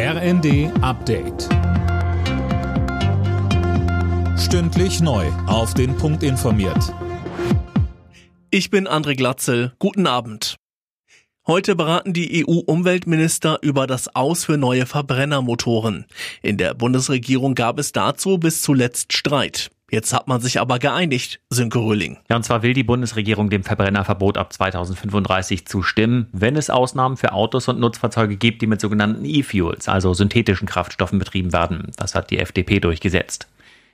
RND 0.00 0.70
Update. 0.80 1.48
Stündlich 4.38 5.00
neu. 5.00 5.26
Auf 5.48 5.74
den 5.74 5.96
Punkt 5.96 6.22
informiert. 6.22 6.94
Ich 8.52 8.70
bin 8.70 8.86
André 8.86 9.16
Glatzel. 9.16 9.72
Guten 9.80 10.06
Abend. 10.06 10.54
Heute 11.48 11.74
beraten 11.74 12.12
die 12.12 12.46
EU-Umweltminister 12.46 13.58
über 13.60 13.88
das 13.88 14.14
Aus 14.14 14.44
für 14.44 14.56
neue 14.56 14.86
Verbrennermotoren. 14.86 16.06
In 16.42 16.58
der 16.58 16.74
Bundesregierung 16.74 17.56
gab 17.56 17.80
es 17.80 17.90
dazu 17.90 18.38
bis 18.38 18.62
zuletzt 18.62 19.12
Streit. 19.12 19.72
Jetzt 19.90 20.12
hat 20.12 20.28
man 20.28 20.40
sich 20.40 20.60
aber 20.60 20.78
geeinigt, 20.78 21.40
Sönke 21.48 21.78
Röhling. 21.78 22.18
Ja, 22.28 22.36
und 22.36 22.42
zwar 22.42 22.62
will 22.62 22.74
die 22.74 22.84
Bundesregierung 22.84 23.48
dem 23.48 23.64
Verbrennerverbot 23.64 24.36
ab 24.36 24.52
2035 24.52 25.66
zustimmen, 25.66 26.28
wenn 26.32 26.56
es 26.56 26.68
Ausnahmen 26.68 27.16
für 27.16 27.32
Autos 27.32 27.68
und 27.68 27.80
Nutzfahrzeuge 27.80 28.36
gibt, 28.36 28.60
die 28.60 28.66
mit 28.66 28.82
sogenannten 28.82 29.24
E-Fuels, 29.24 29.88
also 29.88 30.12
synthetischen 30.12 30.68
Kraftstoffen 30.68 31.18
betrieben 31.18 31.54
werden. 31.54 31.90
Das 31.96 32.14
hat 32.14 32.30
die 32.30 32.38
FDP 32.38 32.80
durchgesetzt. 32.80 33.48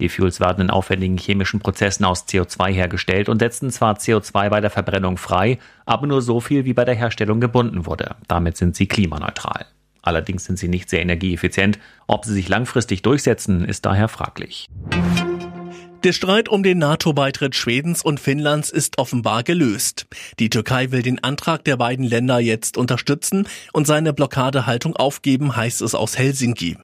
E-Fuels 0.00 0.40
werden 0.40 0.62
in 0.62 0.70
aufwendigen 0.70 1.18
chemischen 1.18 1.60
Prozessen 1.60 2.04
aus 2.04 2.26
CO2 2.26 2.72
hergestellt 2.72 3.28
und 3.28 3.38
setzen 3.38 3.70
zwar 3.70 3.96
CO2 3.96 4.50
bei 4.50 4.60
der 4.60 4.70
Verbrennung 4.70 5.16
frei, 5.16 5.58
aber 5.86 6.08
nur 6.08 6.20
so 6.20 6.40
viel, 6.40 6.64
wie 6.64 6.74
bei 6.74 6.84
der 6.84 6.96
Herstellung 6.96 7.40
gebunden 7.40 7.86
wurde. 7.86 8.16
Damit 8.26 8.56
sind 8.56 8.74
sie 8.74 8.88
klimaneutral. 8.88 9.66
Allerdings 10.02 10.44
sind 10.44 10.58
sie 10.58 10.68
nicht 10.68 10.90
sehr 10.90 11.02
energieeffizient. 11.02 11.78
Ob 12.06 12.24
sie 12.24 12.34
sich 12.34 12.48
langfristig 12.48 13.02
durchsetzen, 13.02 13.64
ist 13.64 13.86
daher 13.86 14.08
fraglich. 14.08 14.68
Der 16.06 16.12
Streit 16.12 16.48
um 16.48 16.62
den 16.62 16.78
NATO-Beitritt 16.78 17.56
Schwedens 17.56 18.00
und 18.00 18.20
Finnlands 18.20 18.70
ist 18.70 18.98
offenbar 18.98 19.42
gelöst. 19.42 20.06
Die 20.38 20.50
Türkei 20.50 20.92
will 20.92 21.02
den 21.02 21.24
Antrag 21.24 21.64
der 21.64 21.76
beiden 21.76 22.04
Länder 22.04 22.38
jetzt 22.38 22.76
unterstützen 22.76 23.48
und 23.72 23.88
seine 23.88 24.12
Blockadehaltung 24.12 24.94
aufgeben, 24.94 25.56
heißt 25.56 25.82
es 25.82 25.96
aus 25.96 26.16
Helsinki. 26.16 26.76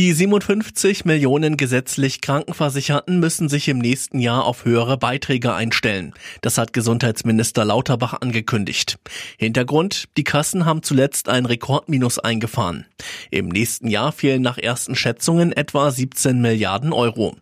Die 0.00 0.14
57 0.14 1.04
Millionen 1.04 1.58
gesetzlich 1.58 2.22
Krankenversicherten 2.22 3.20
müssen 3.20 3.50
sich 3.50 3.68
im 3.68 3.76
nächsten 3.76 4.18
Jahr 4.18 4.46
auf 4.46 4.64
höhere 4.64 4.96
Beiträge 4.96 5.52
einstellen. 5.52 6.14
Das 6.40 6.56
hat 6.56 6.72
Gesundheitsminister 6.72 7.66
Lauterbach 7.66 8.14
angekündigt. 8.18 8.98
Hintergrund, 9.36 10.08
die 10.16 10.24
Kassen 10.24 10.64
haben 10.64 10.82
zuletzt 10.82 11.28
ein 11.28 11.44
Rekordminus 11.44 12.18
eingefahren. 12.18 12.86
Im 13.30 13.50
nächsten 13.50 13.88
Jahr 13.88 14.10
fehlen 14.12 14.40
nach 14.40 14.56
ersten 14.56 14.96
Schätzungen 14.96 15.52
etwa 15.52 15.90
17 15.90 16.40
Milliarden 16.40 16.94
Euro. 16.94 17.36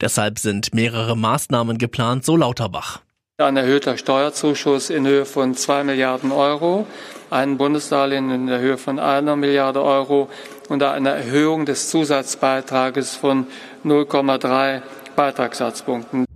Deshalb 0.00 0.40
sind 0.40 0.74
mehrere 0.74 1.16
Maßnahmen 1.16 1.78
geplant, 1.78 2.24
so 2.24 2.36
Lauterbach. 2.36 3.02
Ein 3.38 3.56
erhöhter 3.56 3.96
Steuerzuschuss 3.96 4.90
in 4.90 5.06
Höhe 5.06 5.26
von 5.26 5.54
2 5.54 5.84
Milliarden 5.84 6.32
Euro, 6.32 6.88
ein 7.30 7.56
Bundesdarlehen 7.56 8.30
in 8.30 8.46
der 8.46 8.60
Höhe 8.60 8.76
von 8.78 8.98
einer 8.98 9.36
Milliarde 9.36 9.82
Euro 9.82 10.28
und 10.68 10.82
eine 10.82 11.10
Erhöhung 11.10 11.64
des 11.64 11.90
Zusatzbeitrages 11.90 13.14
von 13.14 13.46
0,3 13.84 14.82
Beitragssatzpunkten. 15.16 16.26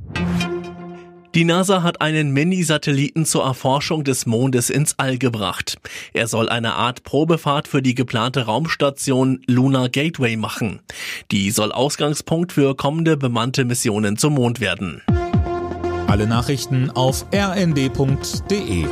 Die 1.35 1.45
NASA 1.45 1.83
hat 1.83 2.01
einen 2.01 2.33
Mini-Satelliten 2.33 3.27
zur 3.27 3.45
Erforschung 3.45 4.05
des 4.05 4.25
Mondes 4.25 4.71
ins 4.71 5.01
All 5.01 5.19
gebracht. 5.19 5.79
Er 6.13 6.29
soll 6.29 6.49
eine 6.49 6.75
Art 6.75 7.03
Probefahrt 7.03 7.67
für 7.67 7.83
die 7.83 7.97
geplante 7.97 8.47
Raumstation 8.47 9.43
Lunar 9.49 9.89
Gateway 9.89 10.37
machen. 10.37 10.81
Die 11.33 11.51
soll 11.51 11.73
Ausgangspunkt 11.73 12.53
für 12.53 12.77
kommende 12.77 13.17
bemannte 13.17 13.65
Missionen 13.65 14.17
zum 14.17 14.35
Mond 14.35 14.61
werden. 14.61 15.03
Alle 16.07 16.29
Nachrichten 16.29 16.91
auf 16.91 17.27
rnd.de 17.35 18.87